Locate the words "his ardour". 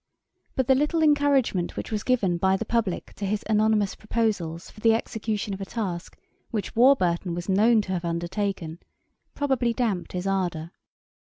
10.13-10.71